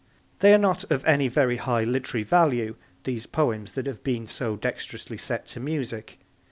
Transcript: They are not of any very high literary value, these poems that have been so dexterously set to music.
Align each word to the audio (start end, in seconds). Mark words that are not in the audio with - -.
They 0.39 0.51
are 0.51 0.57
not 0.57 0.83
of 0.89 1.05
any 1.05 1.27
very 1.27 1.57
high 1.57 1.83
literary 1.83 2.23
value, 2.23 2.75
these 3.03 3.27
poems 3.27 3.73
that 3.73 3.85
have 3.85 4.03
been 4.03 4.25
so 4.25 4.55
dexterously 4.55 5.19
set 5.19 5.45
to 5.49 5.59
music. 5.59 6.17